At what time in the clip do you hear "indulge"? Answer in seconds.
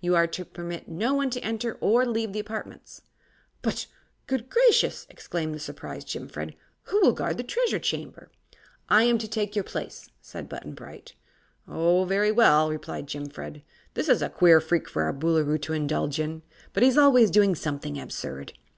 15.74-16.18